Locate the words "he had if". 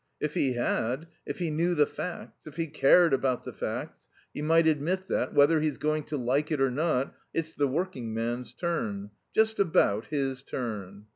0.33-1.37